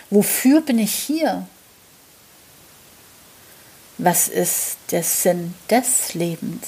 Wofür 0.09 0.61
bin 0.61 0.79
ich 0.79 0.93
hier? 0.93 1.47
Was 3.97 4.27
ist 4.27 4.77
der 4.91 5.03
Sinn 5.03 5.55
des 5.69 6.13
Lebens? 6.13 6.67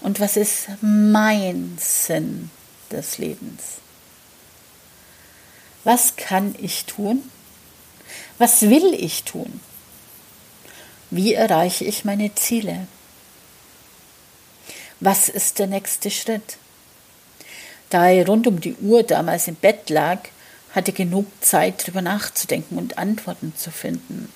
Und 0.00 0.20
was 0.20 0.36
ist 0.36 0.68
mein 0.80 1.76
Sinn 1.80 2.50
des 2.90 3.18
Lebens? 3.18 3.78
Was 5.84 6.16
kann 6.16 6.54
ich 6.58 6.84
tun? 6.84 7.28
Was 8.38 8.62
will 8.62 8.94
ich 8.94 9.24
tun? 9.24 9.60
Wie 11.10 11.34
erreiche 11.34 11.84
ich 11.84 12.04
meine 12.04 12.34
Ziele? 12.34 12.86
Was 15.00 15.28
ist 15.28 15.58
der 15.58 15.66
nächste 15.66 16.10
Schritt? 16.10 16.58
Da 17.90 18.10
ich 18.10 18.28
rund 18.28 18.46
um 18.46 18.60
die 18.60 18.74
Uhr 18.74 19.02
damals 19.02 19.48
im 19.48 19.54
Bett 19.54 19.88
lag, 19.90 20.20
hatte 20.72 20.92
genug 20.92 21.26
Zeit, 21.40 21.82
darüber 21.82 22.02
nachzudenken 22.02 22.76
und 22.78 22.98
Antworten 22.98 23.54
zu 23.56 23.70
finden. 23.70 24.32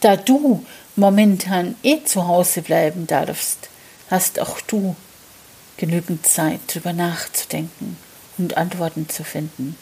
Da 0.00 0.16
du 0.16 0.64
momentan 0.96 1.74
eh 1.82 2.04
zu 2.04 2.26
Hause 2.26 2.62
bleiben 2.62 3.06
darfst, 3.06 3.68
hast 4.10 4.40
auch 4.40 4.60
du 4.60 4.94
genügend 5.76 6.26
Zeit, 6.26 6.60
darüber 6.68 6.92
nachzudenken 6.92 7.96
und 8.38 8.56
Antworten 8.56 9.08
zu 9.08 9.24
finden. 9.24 9.76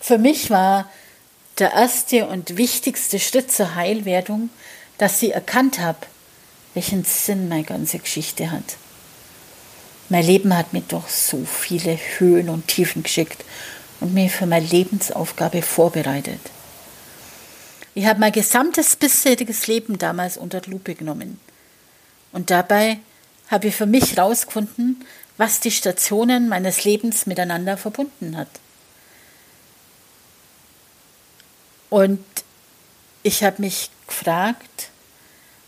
Für 0.00 0.18
mich 0.18 0.50
war 0.50 0.90
der 1.58 1.72
erste 1.72 2.26
und 2.26 2.56
wichtigste 2.56 3.20
Schritt 3.20 3.52
zur 3.52 3.74
Heilwerdung, 3.74 4.50
dass 4.98 5.22
ich 5.22 5.34
erkannt 5.34 5.78
habe, 5.78 5.98
welchen 6.74 7.04
Sinn 7.04 7.48
meine 7.48 7.64
ganze 7.64 7.98
Geschichte 7.98 8.50
hat. 8.50 8.76
Mein 10.08 10.24
Leben 10.26 10.56
hat 10.56 10.72
mir 10.72 10.82
doch 10.82 11.08
so 11.08 11.44
viele 11.44 11.98
Höhen 12.18 12.48
und 12.48 12.68
Tiefen 12.68 13.02
geschickt 13.02 13.44
und 14.02 14.12
mir 14.12 14.28
für 14.28 14.46
meine 14.46 14.66
Lebensaufgabe 14.66 15.62
vorbereitet. 15.62 16.40
Ich 17.94 18.04
habe 18.06 18.18
mein 18.18 18.32
gesamtes 18.32 18.96
bisheriges 18.96 19.68
Leben 19.68 19.96
damals 19.96 20.36
unter 20.36 20.60
Lupe 20.66 20.94
genommen. 20.94 21.38
Und 22.32 22.50
dabei 22.50 22.98
habe 23.48 23.68
ich 23.68 23.76
für 23.76 23.86
mich 23.86 24.16
herausgefunden, 24.16 25.04
was 25.36 25.60
die 25.60 25.70
Stationen 25.70 26.48
meines 26.48 26.84
Lebens 26.84 27.26
miteinander 27.26 27.76
verbunden 27.76 28.36
hat. 28.36 28.48
Und 31.88 32.24
ich 33.22 33.44
habe 33.44 33.62
mich 33.62 33.90
gefragt, 34.08 34.90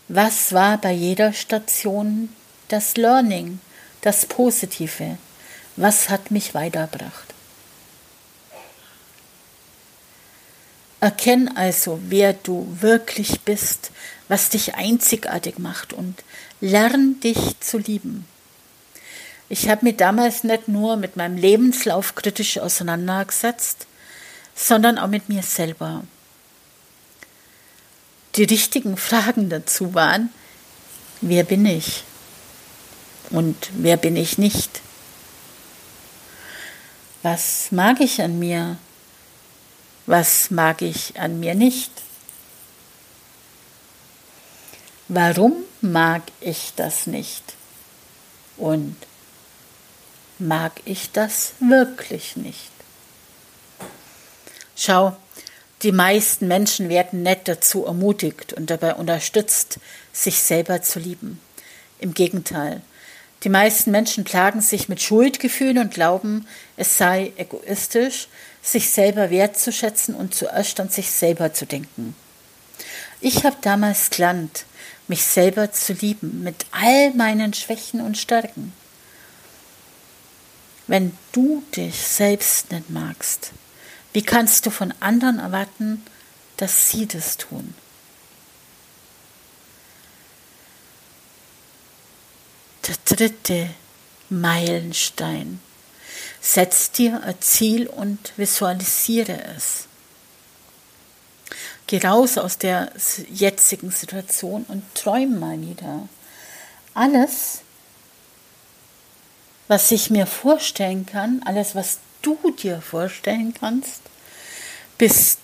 was 0.09 0.51
war 0.51 0.77
bei 0.77 0.91
jeder 0.91 1.31
Station 1.31 2.29
das 2.67 2.97
Learning, 2.97 3.59
das 4.01 4.25
Positive? 4.25 5.17
Was 5.77 6.09
hat 6.09 6.31
mich 6.31 6.53
weitergebracht? 6.53 7.24
Erkenn 11.05 11.55
also, 11.55 11.99
wer 12.07 12.33
du 12.33 12.77
wirklich 12.81 13.41
bist, 13.41 13.91
was 14.27 14.49
dich 14.49 14.73
einzigartig 14.73 15.59
macht 15.59 15.93
und 15.93 16.23
lern 16.61 17.19
dich 17.19 17.59
zu 17.59 17.77
lieben. 17.77 18.25
Ich 19.47 19.69
habe 19.69 19.85
mich 19.85 19.97
damals 19.97 20.43
nicht 20.43 20.67
nur 20.67 20.97
mit 20.97 21.15
meinem 21.15 21.37
Lebenslauf 21.37 22.15
kritisch 22.15 22.57
auseinandergesetzt, 22.57 23.85
sondern 24.55 24.97
auch 24.97 25.07
mit 25.07 25.29
mir 25.29 25.43
selber. 25.43 26.03
Die 28.35 28.45
richtigen 28.45 28.97
Fragen 28.97 29.47
dazu 29.47 29.93
waren, 29.93 30.33
wer 31.21 31.43
bin 31.43 31.67
ich 31.67 32.03
und 33.29 33.69
wer 33.73 33.97
bin 33.97 34.15
ich 34.15 34.39
nicht? 34.39 34.81
Was 37.21 37.71
mag 37.71 38.01
ich 38.01 38.23
an 38.23 38.39
mir 38.39 38.77
was 40.05 40.51
mag 40.51 40.81
ich 40.81 41.19
an 41.19 41.39
mir 41.39 41.55
nicht? 41.55 41.91
Warum 45.07 45.53
mag 45.81 46.23
ich 46.41 46.73
das 46.75 47.07
nicht? 47.07 47.43
Und 48.57 48.95
mag 50.39 50.73
ich 50.85 51.11
das 51.11 51.53
wirklich 51.59 52.35
nicht? 52.35 52.71
Schau, 54.75 55.15
die 55.83 55.91
meisten 55.91 56.47
Menschen 56.47 56.89
werden 56.89 57.23
nicht 57.23 57.47
dazu 57.47 57.85
ermutigt 57.85 58.53
und 58.53 58.69
dabei 58.69 58.95
unterstützt, 58.95 59.79
sich 60.11 60.39
selber 60.39 60.81
zu 60.81 60.99
lieben. 60.99 61.39
Im 61.99 62.13
Gegenteil, 62.13 62.81
die 63.43 63.49
meisten 63.49 63.91
Menschen 63.91 64.23
plagen 64.23 64.61
sich 64.61 64.89
mit 64.89 65.01
Schuldgefühlen 65.01 65.77
und 65.77 65.93
glauben, 65.93 66.47
es 66.77 66.97
sei 66.97 67.31
egoistisch, 67.37 68.27
sich 68.65 68.89
selber 68.89 69.29
wertzuschätzen 69.29 70.15
und 70.15 70.33
zuerst 70.33 70.79
an 70.79 70.89
sich 70.89 71.11
selber 71.11 71.53
zu 71.53 71.65
denken. 71.67 72.15
Ich 73.21 73.45
habe 73.45 73.57
damals 73.61 74.09
gelernt, 74.09 74.65
mich 75.07 75.23
selber 75.23 75.71
zu 75.71 75.93
lieben 75.93 76.43
mit 76.43 76.65
all 76.71 77.13
meinen 77.13 77.53
Schwächen 77.53 78.01
und 78.01 78.17
Stärken. 78.17 78.73
Wenn 80.87 81.15
du 81.31 81.63
dich 81.75 81.95
selbst 81.95 82.71
nicht 82.71 82.89
magst, 82.89 83.51
wie 84.13 84.23
kannst 84.23 84.65
du 84.65 84.71
von 84.71 84.93
anderen 84.99 85.39
erwarten, 85.39 86.03
dass 86.57 86.89
sie 86.89 87.05
das 87.05 87.37
tun? 87.37 87.75
Der 92.87 92.95
dritte 93.05 93.69
Meilenstein. 94.29 95.59
Setz 96.47 96.91
dir 96.91 97.23
ein 97.23 97.41
Ziel 97.41 97.87
und 97.87 98.31
visualisiere 98.37 99.43
es. 99.57 99.87
Geh 101.87 101.97
raus 101.97 102.37
aus 102.37 102.59
der 102.59 102.91
jetzigen 103.31 103.89
Situation 103.89 104.63
und 104.67 104.83
träum 104.93 105.39
mal 105.39 105.59
wieder. 105.59 106.07
Alles, 106.93 107.61
was 109.67 109.89
ich 109.89 110.11
mir 110.11 110.27
vorstellen 110.27 111.07
kann, 111.07 111.41
alles, 111.45 111.73
was 111.73 111.97
du 112.21 112.37
dir 112.51 112.79
vorstellen 112.79 113.55
kannst, 113.59 114.01
bist 114.99 115.39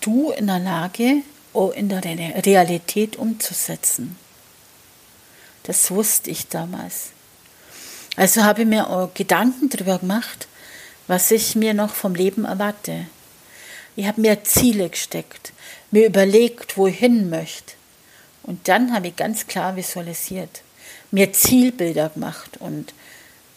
du 0.00 0.30
in 0.30 0.46
der 0.46 0.60
Lage, 0.60 1.24
in 1.74 1.90
der 1.90 2.02
Realität 2.02 3.16
umzusetzen. 3.16 4.16
Das 5.64 5.90
wusste 5.90 6.30
ich 6.30 6.48
damals. 6.48 7.10
Also 8.16 8.44
habe 8.44 8.62
ich 8.62 8.68
mir 8.68 8.88
auch 8.88 9.12
Gedanken 9.12 9.68
darüber 9.68 9.98
gemacht, 9.98 10.48
was 11.06 11.30
ich 11.30 11.54
mir 11.54 11.74
noch 11.74 11.94
vom 11.94 12.14
Leben 12.14 12.46
erwarte. 12.46 13.06
Ich 13.94 14.06
habe 14.06 14.20
mir 14.20 14.42
Ziele 14.42 14.88
gesteckt, 14.88 15.52
mir 15.90 16.06
überlegt, 16.06 16.76
wo 16.76 16.86
ich 16.86 16.98
hin 16.98 17.28
möchte. 17.30 17.74
Und 18.42 18.68
dann 18.68 18.94
habe 18.94 19.08
ich 19.08 19.16
ganz 19.16 19.46
klar 19.46 19.76
visualisiert, 19.76 20.62
mir 21.10 21.32
Zielbilder 21.32 22.08
gemacht 22.10 22.58
und 22.58 22.94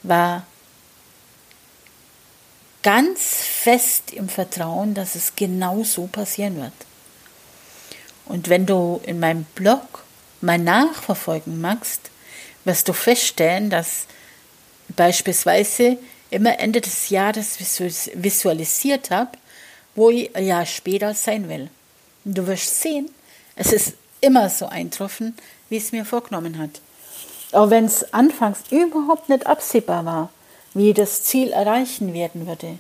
war 0.04 0.46
ganz 2.84 3.20
fest 3.44 4.14
im 4.14 4.30
Vertrauen, 4.30 4.94
dass 4.94 5.16
es 5.16 5.36
genau 5.36 5.84
so 5.84 6.08
passieren 6.08 6.58
wird. 6.58 6.74
Und 8.26 8.50
wenn 8.50 8.66
du 8.66 9.02
in 9.06 9.20
meinem 9.20 9.46
Blog 9.56 10.04
mal 10.42 10.58
nachverfolgen 10.58 11.60
magst, 11.60 12.12
wirst 12.64 12.88
du 12.88 12.94
feststellen, 12.94 13.70
dass 13.70 14.06
beispielsweise 14.96 15.98
immer 16.30 16.60
Ende 16.60 16.82
des 16.82 17.10
Jahres 17.10 17.58
visualisiert 17.60 19.12
habe, 19.12 19.32
wo 19.96 20.10
ich 20.10 20.36
ein 20.36 20.46
Jahr 20.46 20.66
später 20.66 21.14
sein 21.14 21.50
will. 21.50 21.70
Und 22.26 22.38
du 22.38 22.48
wirst 22.48 22.82
sehen, 22.82 23.10
es 23.56 23.74
ist 23.74 23.94
immer 24.22 24.50
so 24.50 24.68
eintroffen, 24.68 25.36
wie 25.70 25.78
es 25.78 25.92
mir 25.92 26.06
vorgenommen 26.06 26.58
hat. 26.58 26.82
Auch 27.52 27.70
wenn 27.70 27.86
es 27.86 28.14
anfangs 28.14 28.60
überhaupt 28.70 29.30
nicht 29.30 29.48
absehbar 29.48 30.06
war, 30.06 30.30
wie 30.74 30.90
ich 30.90 30.96
das 30.96 31.24
Ziel 31.24 31.50
erreichen 31.50 32.14
werden 32.14 32.46
würde. 32.46 32.78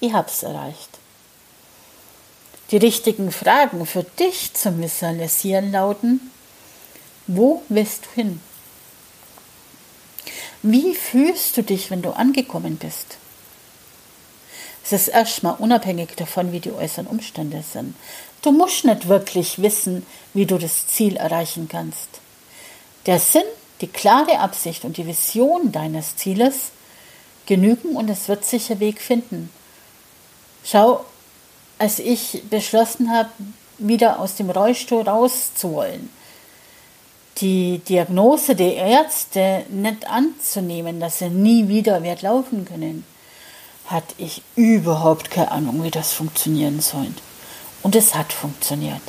Ich 0.00 0.12
habe 0.12 0.28
es 0.28 0.42
erreicht. 0.42 0.90
Die 2.70 2.76
richtigen 2.76 3.30
Fragen 3.30 3.86
für 3.86 4.02
dich 4.02 4.52
zum 4.54 4.80
Visualisieren 4.82 5.72
lauten, 5.72 6.32
wo 7.26 7.62
willst 7.68 8.06
du 8.06 8.20
hin? 8.20 8.40
Wie 10.68 10.96
fühlst 10.96 11.56
du 11.56 11.62
dich, 11.62 11.92
wenn 11.92 12.02
du 12.02 12.10
angekommen 12.10 12.76
bist? 12.76 13.18
Es 14.82 14.90
ist 14.90 15.06
erstmal 15.06 15.54
unabhängig 15.60 16.16
davon, 16.16 16.50
wie 16.50 16.58
die 16.58 16.72
äußeren 16.72 17.06
Umstände 17.06 17.62
sind. 17.62 17.94
Du 18.42 18.50
musst 18.50 18.84
nicht 18.84 19.06
wirklich 19.06 19.62
wissen, 19.62 20.04
wie 20.34 20.44
du 20.44 20.58
das 20.58 20.88
Ziel 20.88 21.18
erreichen 21.18 21.68
kannst. 21.68 22.08
Der 23.06 23.20
Sinn, 23.20 23.44
die 23.80 23.86
klare 23.86 24.40
Absicht 24.40 24.84
und 24.84 24.96
die 24.96 25.06
Vision 25.06 25.70
deines 25.70 26.16
Zieles 26.16 26.72
genügen 27.46 27.94
und 27.94 28.10
es 28.10 28.26
wird 28.26 28.44
sich 28.44 28.68
ein 28.72 28.80
Weg 28.80 29.00
finden. 29.00 29.50
Schau, 30.64 31.04
als 31.78 32.00
ich 32.00 32.42
beschlossen 32.50 33.12
habe, 33.12 33.30
wieder 33.78 34.18
aus 34.18 34.34
dem 34.34 34.50
Rollstuhl 34.50 35.02
rauszuwollen, 35.02 36.10
die 37.38 37.78
Diagnose 37.78 38.54
der 38.54 38.76
Ärzte 38.76 39.64
nicht 39.68 40.06
anzunehmen, 40.08 41.00
dass 41.00 41.18
sie 41.18 41.28
nie 41.28 41.68
wieder 41.68 42.02
wird 42.02 42.22
laufen 42.22 42.64
können, 42.64 43.04
hatte 43.86 44.14
ich 44.18 44.42
überhaupt 44.56 45.30
keine 45.30 45.52
Ahnung, 45.52 45.82
wie 45.84 45.90
das 45.90 46.12
funktionieren 46.12 46.80
soll. 46.80 47.08
Und 47.82 47.94
es 47.94 48.14
hat 48.14 48.32
funktioniert. 48.32 49.02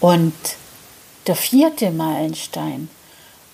Und 0.00 0.34
der 1.26 1.36
vierte 1.36 1.90
Meilenstein 1.90 2.88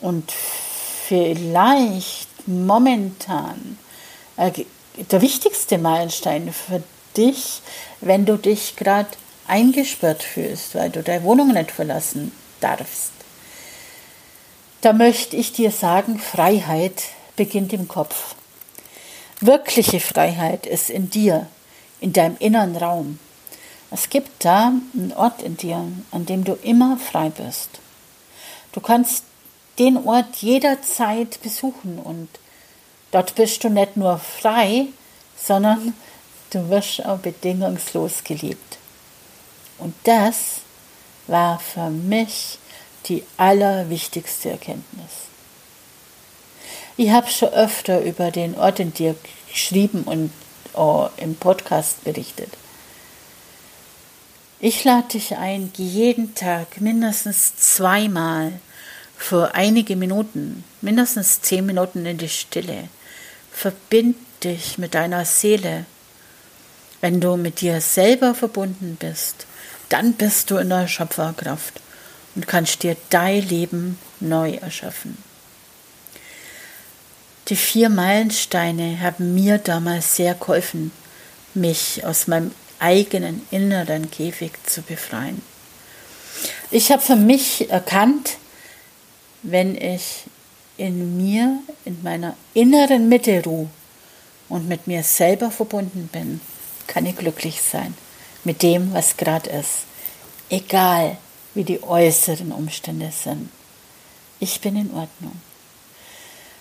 und 0.00 0.32
vielleicht 0.32 2.28
momentan 2.46 3.78
äh, 4.36 4.50
der 5.10 5.22
wichtigste 5.22 5.78
Meilenstein 5.78 6.52
für 6.52 6.82
dich, 7.16 7.62
wenn 8.00 8.24
du 8.24 8.36
dich 8.36 8.76
gerade 8.76 9.08
eingesperrt 9.46 10.22
fühlst, 10.22 10.74
weil 10.74 10.90
du 10.90 11.02
deine 11.02 11.24
Wohnung 11.24 11.52
nicht 11.52 11.70
verlassen 11.70 12.32
darfst. 12.60 13.12
Da 14.80 14.92
möchte 14.92 15.36
ich 15.36 15.52
dir 15.52 15.70
sagen, 15.70 16.18
Freiheit 16.18 17.04
beginnt 17.36 17.72
im 17.72 17.88
Kopf. 17.88 18.34
Wirkliche 19.40 20.00
Freiheit 20.00 20.66
ist 20.66 20.90
in 20.90 21.10
dir, 21.10 21.46
in 22.00 22.12
deinem 22.12 22.36
inneren 22.38 22.76
Raum. 22.76 23.18
Es 23.90 24.08
gibt 24.08 24.44
da 24.44 24.72
einen 24.94 25.12
Ort 25.14 25.42
in 25.42 25.56
dir, 25.56 25.86
an 26.10 26.26
dem 26.26 26.44
du 26.44 26.54
immer 26.62 26.96
frei 26.96 27.30
bist. 27.30 27.68
Du 28.72 28.80
kannst 28.80 29.24
den 29.78 29.98
Ort 30.06 30.36
jederzeit 30.36 31.40
besuchen 31.42 31.98
und 31.98 32.28
dort 33.10 33.34
bist 33.34 33.62
du 33.64 33.68
nicht 33.68 33.96
nur 33.96 34.18
frei, 34.18 34.86
sondern 35.36 35.94
du 36.50 36.68
wirst 36.70 37.04
auch 37.04 37.18
bedingungslos 37.18 38.24
geliebt. 38.24 38.78
Und 39.82 39.94
das 40.04 40.60
war 41.26 41.58
für 41.58 41.90
mich 41.90 42.58
die 43.06 43.24
allerwichtigste 43.36 44.50
Erkenntnis. 44.50 45.10
Ich 46.96 47.10
habe 47.10 47.28
schon 47.28 47.48
öfter 47.48 48.00
über 48.02 48.30
den 48.30 48.54
Ort 48.54 48.78
in 48.78 48.94
dir 48.94 49.16
geschrieben 49.50 50.04
und 50.04 50.30
oh, 50.74 51.08
im 51.16 51.34
Podcast 51.34 52.04
berichtet. 52.04 52.52
Ich 54.60 54.84
lade 54.84 55.08
dich 55.08 55.36
ein, 55.36 55.72
jeden 55.76 56.36
Tag 56.36 56.80
mindestens 56.80 57.56
zweimal 57.56 58.52
für 59.16 59.56
einige 59.56 59.96
Minuten, 59.96 60.62
mindestens 60.80 61.40
zehn 61.40 61.66
Minuten 61.66 62.06
in 62.06 62.18
die 62.18 62.28
Stille. 62.28 62.88
Verbind 63.50 64.16
dich 64.44 64.78
mit 64.78 64.94
deiner 64.94 65.24
Seele. 65.24 65.86
Wenn 67.00 67.20
du 67.20 67.36
mit 67.36 67.60
dir 67.60 67.80
selber 67.80 68.36
verbunden 68.36 68.96
bist, 69.00 69.46
dann 69.92 70.14
bist 70.14 70.50
du 70.50 70.56
in 70.56 70.70
der 70.70 70.88
Schöpferkraft 70.88 71.80
und 72.34 72.48
kannst 72.48 72.82
dir 72.82 72.96
dein 73.10 73.46
Leben 73.46 73.98
neu 74.20 74.54
erschaffen. 74.54 75.18
Die 77.48 77.56
vier 77.56 77.90
Meilensteine 77.90 79.00
haben 79.00 79.34
mir 79.34 79.58
damals 79.58 80.16
sehr 80.16 80.34
geholfen, 80.34 80.92
mich 81.52 82.06
aus 82.06 82.26
meinem 82.26 82.52
eigenen 82.78 83.46
inneren 83.50 84.10
Käfig 84.10 84.52
zu 84.64 84.80
befreien. 84.80 85.42
Ich 86.70 86.90
habe 86.90 87.02
für 87.02 87.16
mich 87.16 87.70
erkannt, 87.70 88.38
wenn 89.42 89.76
ich 89.76 90.24
in 90.78 91.18
mir, 91.18 91.58
in 91.84 92.02
meiner 92.02 92.34
inneren 92.54 93.10
Mitte 93.10 93.42
ruhe 93.44 93.68
und 94.48 94.68
mit 94.68 94.86
mir 94.86 95.02
selber 95.02 95.50
verbunden 95.50 96.08
bin, 96.10 96.40
kann 96.86 97.04
ich 97.04 97.16
glücklich 97.16 97.60
sein 97.60 97.94
mit 98.44 98.62
dem, 98.62 98.92
was 98.92 99.16
gerade 99.16 99.50
ist. 99.50 99.84
Egal, 100.50 101.16
wie 101.54 101.64
die 101.64 101.82
äußeren 101.82 102.52
Umstände 102.52 103.10
sind. 103.12 103.50
Ich 104.40 104.60
bin 104.60 104.76
in 104.76 104.92
Ordnung. 104.92 105.40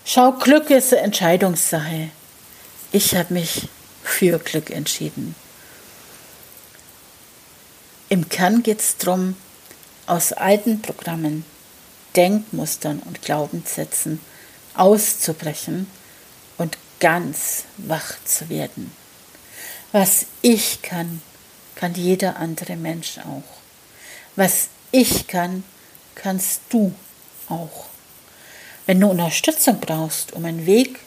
Schau, 0.05 0.33
Glück 0.33 0.69
ist 0.69 0.93
eine 0.93 1.03
Entscheidungssache. 1.03 2.09
Ich 2.91 3.15
habe 3.15 3.33
mich 3.33 3.69
für 4.03 4.39
Glück 4.39 4.69
entschieden. 4.69 5.35
Im 8.09 8.27
Kern 8.27 8.61
geht 8.61 8.81
es 8.81 8.97
darum, 8.97 9.35
aus 10.05 10.33
alten 10.33 10.81
Programmen, 10.81 11.45
Denkmustern 12.15 12.99
und 12.99 13.21
Glaubenssätzen 13.21 14.19
auszubrechen 14.75 15.87
und 16.57 16.77
ganz 16.99 17.63
wach 17.77 18.15
zu 18.25 18.49
werden. 18.49 18.91
Was 19.91 20.25
ich 20.41 20.81
kann, 20.81 21.21
kann 21.75 21.93
jeder 21.95 22.37
andere 22.37 22.75
Mensch 22.75 23.17
auch. 23.19 23.61
Was 24.35 24.69
ich 24.91 25.27
kann, 25.27 25.63
kannst 26.15 26.61
du 26.69 26.93
auch. 27.47 27.85
Wenn 28.85 28.99
du 28.99 29.07
Unterstützung 29.07 29.79
brauchst, 29.79 30.33
um 30.33 30.45
einen 30.45 30.65
Weg 30.65 30.99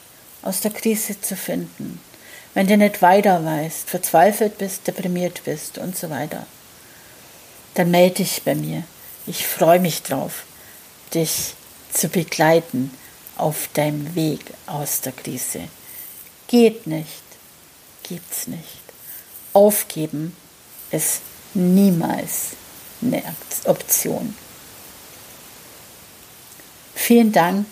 aus 0.43 0.61
der 0.61 0.71
Krise 0.71 1.21
zu 1.21 1.37
finden, 1.37 2.01
wenn 2.55 2.67
du 2.67 2.77
nicht 2.77 3.03
weiter 3.03 3.45
weißt, 3.45 3.91
verzweifelt 3.91 4.59
bist, 4.59 4.87
deprimiert 4.87 5.43
bist 5.45 5.79
und 5.79 5.97
so 5.97 6.09
weiter, 6.11 6.47
dann 7.75 7.91
melde 7.91 8.17
dich 8.17 8.43
bei 8.43 8.55
mir. 8.55 8.85
Ich 9.27 9.47
freue 9.47 9.81
mich 9.81 10.03
drauf, 10.03 10.45
dich 11.13 11.55
zu 11.93 12.09
begleiten 12.09 12.91
auf 13.37 13.69
deinem 13.75 14.15
Weg 14.15 14.41
aus 14.67 15.01
der 15.01 15.13
Krise. 15.13 15.63
Geht 16.47 16.87
nicht, 16.87 17.23
gibt's 18.05 18.47
nicht. 18.47 18.63
Aufgeben 19.53 20.37
ist 20.95 21.23
niemals 21.55 22.57
eine 23.03 23.23
Option. 23.65 24.35
Vielen 26.95 27.33
Dank 27.33 27.67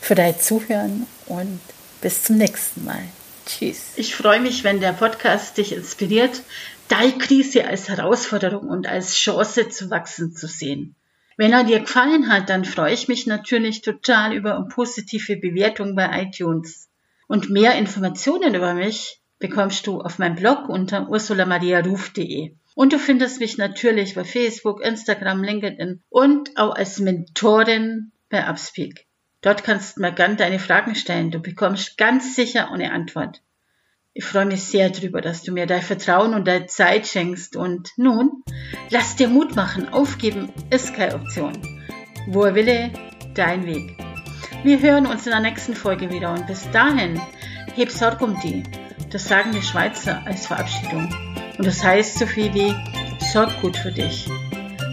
für 0.00 0.14
dein 0.14 0.38
Zuhören 0.38 1.06
und 1.26 1.60
bis 2.00 2.22
zum 2.24 2.36
nächsten 2.36 2.84
Mal. 2.84 3.02
Tschüss. 3.46 3.92
Ich 3.96 4.14
freue 4.14 4.40
mich, 4.40 4.64
wenn 4.64 4.80
der 4.80 4.92
Podcast 4.92 5.58
dich 5.58 5.72
inspiriert, 5.72 6.42
deine 6.88 7.18
Krise 7.18 7.66
als 7.66 7.88
Herausforderung 7.88 8.68
und 8.68 8.86
als 8.86 9.14
Chance 9.14 9.68
zu 9.68 9.90
wachsen 9.90 10.34
zu 10.34 10.46
sehen. 10.46 10.94
Wenn 11.36 11.52
er 11.52 11.64
dir 11.64 11.80
gefallen 11.80 12.30
hat, 12.30 12.48
dann 12.48 12.64
freue 12.64 12.94
ich 12.94 13.08
mich 13.08 13.26
natürlich 13.26 13.82
total 13.82 14.32
über 14.34 14.66
positive 14.72 15.36
Bewertung 15.36 15.94
bei 15.94 16.22
iTunes. 16.22 16.88
Und 17.26 17.50
mehr 17.50 17.74
Informationen 17.74 18.54
über 18.54 18.74
mich 18.74 19.20
bekommst 19.44 19.86
du 19.86 20.00
auf 20.00 20.18
meinem 20.18 20.36
Blog 20.36 20.70
unter 20.70 21.06
ursulamariaruf.de. 21.10 22.54
Und 22.74 22.94
du 22.94 22.98
findest 22.98 23.40
mich 23.40 23.58
natürlich 23.58 24.14
bei 24.14 24.24
Facebook, 24.24 24.82
Instagram, 24.82 25.44
LinkedIn 25.44 26.00
und 26.08 26.56
auch 26.56 26.74
als 26.74 26.98
Mentorin 26.98 28.10
bei 28.30 28.48
Upspeak. 28.48 29.04
Dort 29.42 29.62
kannst 29.62 29.98
du 29.98 30.00
mir 30.00 30.12
gern 30.12 30.38
deine 30.38 30.58
Fragen 30.58 30.94
stellen. 30.94 31.30
Du 31.30 31.40
bekommst 31.40 31.98
ganz 31.98 32.34
sicher 32.34 32.72
eine 32.72 32.90
Antwort. 32.92 33.42
Ich 34.14 34.24
freue 34.24 34.46
mich 34.46 34.62
sehr 34.62 34.88
darüber, 34.88 35.20
dass 35.20 35.42
du 35.42 35.52
mir 35.52 35.66
dein 35.66 35.82
Vertrauen 35.82 36.32
und 36.32 36.48
deine 36.48 36.64
Zeit 36.64 37.06
schenkst. 37.06 37.54
Und 37.54 37.90
nun, 37.98 38.44
lass 38.88 39.16
dir 39.16 39.28
Mut 39.28 39.54
machen. 39.54 39.90
Aufgeben 39.90 40.50
ist 40.70 40.94
keine 40.94 41.16
Option. 41.16 41.52
Wo 42.28 42.44
er 42.44 42.54
wille, 42.54 42.90
dein 43.34 43.66
Weg. 43.66 43.98
Wir 44.62 44.80
hören 44.80 45.04
uns 45.04 45.26
in 45.26 45.32
der 45.32 45.40
nächsten 45.40 45.74
Folge 45.74 46.08
wieder 46.08 46.32
und 46.32 46.46
bis 46.46 46.70
dahin, 46.70 47.20
heb 47.74 47.90
Sorg 47.90 48.22
um 48.22 48.40
die. 48.40 48.62
Das 49.14 49.28
sagen 49.28 49.52
die 49.52 49.62
Schweizer 49.62 50.26
als 50.26 50.48
Verabschiedung. 50.48 51.08
Und 51.56 51.64
das 51.64 51.84
heißt 51.84 52.18
so 52.18 52.26
viel 52.26 52.52
wie, 52.52 52.74
sorg 53.32 53.62
gut 53.62 53.76
für 53.76 53.92
dich. 53.92 54.26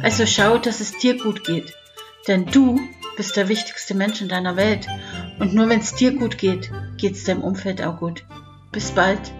Also 0.03 0.27
schau, 0.27 0.59
dass 0.59 0.79
es 0.79 0.95
dir 0.99 1.17
gut 1.17 1.43
geht. 1.43 1.73
Denn 2.27 2.45
du 2.45 2.79
bist 3.17 3.35
der 3.35 3.49
wichtigste 3.49 3.95
Mensch 3.95 4.21
in 4.21 4.29
deiner 4.29 4.57
Welt. 4.57 4.85
Und 5.39 5.55
nur 5.55 5.69
wenn 5.69 5.79
es 5.79 5.95
dir 5.95 6.15
gut 6.15 6.37
geht, 6.37 6.71
geht 6.97 7.15
es 7.15 7.23
deinem 7.23 7.41
Umfeld 7.41 7.81
auch 7.81 7.97
gut. 7.97 8.23
Bis 8.71 8.91
bald. 8.91 9.33